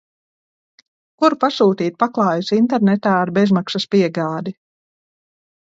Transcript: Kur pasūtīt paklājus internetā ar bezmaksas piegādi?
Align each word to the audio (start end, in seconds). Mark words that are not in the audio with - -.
Kur 1.23 1.35
pasūtīt 1.43 1.97
paklājus 2.05 2.49
internetā 2.59 3.15
ar 3.19 3.35
bezmaksas 3.39 3.87
piegādi? 3.95 4.57